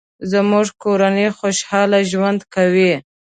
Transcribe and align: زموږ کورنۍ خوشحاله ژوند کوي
زموږ 0.31 0.67
کورنۍ 0.83 1.27
خوشحاله 1.37 1.99
ژوند 2.11 2.39
کوي 2.53 2.93